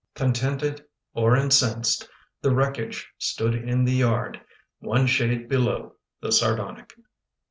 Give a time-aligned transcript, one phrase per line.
[0.15, 2.09] Contented or incensed,
[2.41, 4.41] The wreckage stood in the yard,
[4.79, 6.95] One shade below the sardonic.